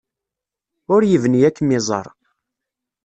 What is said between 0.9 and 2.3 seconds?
Ur yebni ad kem-iẓer.